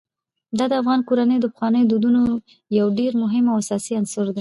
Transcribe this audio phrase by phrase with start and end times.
[0.57, 2.21] دا د افغان کورنیو د پخوانیو دودونو
[2.79, 4.39] یو ډېر مهم او اساسي عنصر دی.